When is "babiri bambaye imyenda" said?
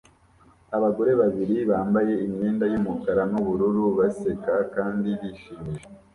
1.21-2.65